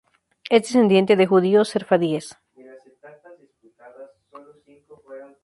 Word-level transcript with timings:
Es 0.49 0.63
descendiente 0.63 1.15
de 1.15 1.27
judíos 1.27 1.69
sefardíes. 1.69 2.35